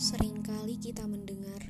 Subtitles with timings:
[0.00, 1.60] Seringkali kita mendengar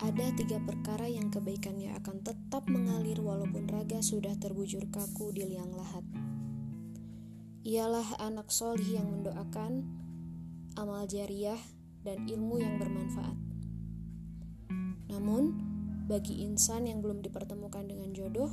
[0.00, 5.76] ada tiga perkara yang kebaikannya akan tetap mengalir walaupun raga sudah terbujur kaku di liang
[5.76, 6.00] lahat.
[7.68, 9.84] Ialah anak solih yang mendoakan,
[10.80, 11.60] amal jariah,
[12.00, 13.36] dan ilmu yang bermanfaat.
[15.12, 15.52] Namun,
[16.08, 18.48] bagi insan yang belum dipertemukan dengan jodoh,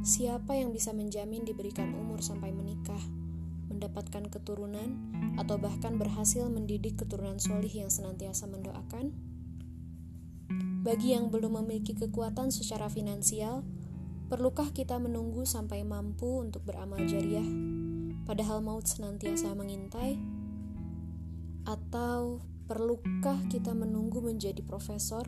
[0.00, 3.23] siapa yang bisa menjamin diberikan umur sampai menikah?
[3.74, 4.94] Mendapatkan keturunan,
[5.34, 9.10] atau bahkan berhasil mendidik keturunan solih yang senantiasa mendoakan?
[10.86, 13.66] Bagi yang belum memiliki kekuatan secara finansial,
[14.30, 17.46] perlukah kita menunggu sampai mampu untuk beramal jariah,
[18.22, 20.22] padahal maut senantiasa mengintai?
[21.66, 25.26] Atau perlukah kita menunggu menjadi profesor?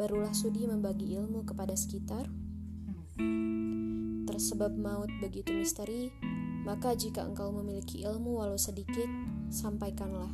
[0.00, 2.24] barulah sudi membagi ilmu kepada sekitar?
[4.24, 6.08] Tersebab maut begitu misteri,
[6.70, 9.10] maka jika engkau memiliki ilmu walau sedikit,
[9.50, 10.30] sampaikanlah.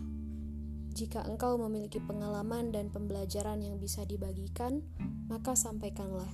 [0.92, 4.84] Jika engkau memiliki pengalaman dan pembelajaran yang bisa dibagikan,
[5.32, 6.28] maka sampaikanlah.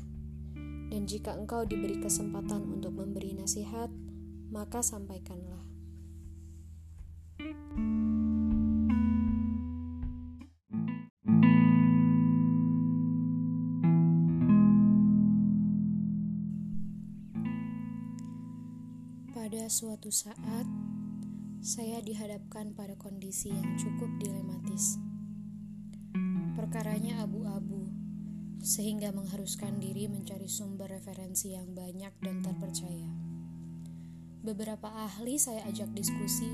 [0.91, 3.95] Dan jika engkau diberi kesempatan untuk memberi nasihat,
[4.50, 5.72] maka sampaikanlah.
[19.33, 20.69] Pada suatu saat,
[21.64, 25.00] saya dihadapkan pada kondisi yang cukup dilematis.
[26.52, 27.89] Perkaranya abu-abu,
[28.61, 33.08] sehingga mengharuskan diri mencari sumber referensi yang banyak dan terpercaya.
[34.44, 36.52] Beberapa ahli saya ajak diskusi,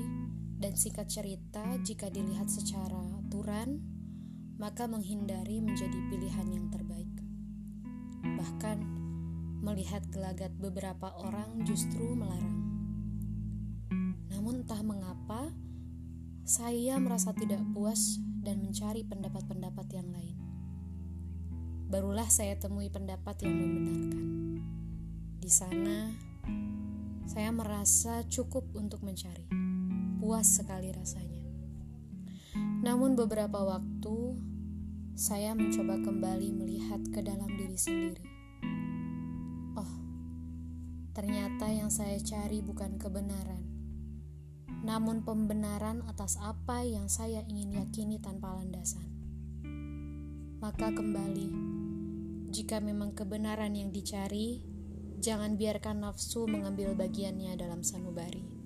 [0.55, 3.83] dan singkat cerita, jika dilihat secara aturan,
[4.55, 7.11] maka menghindari menjadi pilihan yang terbaik.
[8.23, 8.79] Bahkan,
[9.67, 12.68] melihat gelagat beberapa orang justru melarang.
[14.39, 15.51] Namun entah mengapa,
[16.47, 20.39] saya merasa tidak puas dan mencari pendapat-pendapat yang lain.
[21.91, 24.27] Barulah saya temui pendapat yang membenarkan.
[25.43, 26.15] Di sana,
[27.27, 29.43] saya merasa cukup untuk mencari.
[30.23, 31.43] Puas sekali rasanya.
[32.79, 34.39] Namun beberapa waktu,
[35.19, 38.23] saya mencoba kembali melihat ke dalam diri sendiri.
[39.75, 39.93] Oh,
[41.11, 43.78] ternyata yang saya cari bukan kebenaran,
[44.83, 49.05] namun pembenaran atas apa yang saya ingin yakini tanpa landasan.
[50.59, 51.49] Maka kembali,
[52.51, 54.59] jika memang kebenaran yang dicari,
[55.23, 58.58] jangan biarkan nafsu mengambil bagiannya dalam sanubari.